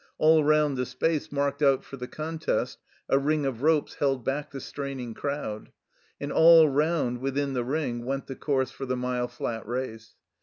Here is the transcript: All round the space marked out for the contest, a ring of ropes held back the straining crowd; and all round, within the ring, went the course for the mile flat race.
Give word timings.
All 0.17 0.43
round 0.43 0.77
the 0.77 0.87
space 0.87 1.31
marked 1.31 1.61
out 1.61 1.83
for 1.83 1.95
the 1.95 2.07
contest, 2.07 2.79
a 3.07 3.19
ring 3.19 3.45
of 3.45 3.61
ropes 3.61 3.93
held 3.99 4.25
back 4.25 4.49
the 4.49 4.59
straining 4.59 5.13
crowd; 5.13 5.71
and 6.19 6.31
all 6.31 6.67
round, 6.67 7.19
within 7.19 7.53
the 7.53 7.63
ring, 7.63 8.03
went 8.03 8.25
the 8.25 8.35
course 8.35 8.71
for 8.71 8.87
the 8.87 8.97
mile 8.97 9.27
flat 9.27 9.63
race. 9.67 10.15